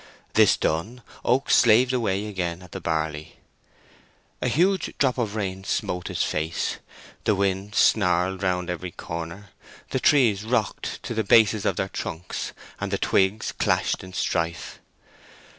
[0.33, 3.35] This done, Oak slaved away again at the barley.
[4.41, 6.77] A huge drop of rain smote his face,
[7.23, 9.51] the wind snarled round every corner,
[9.91, 14.79] the trees rocked to the bases of their trunks, and the twigs clashed in strife.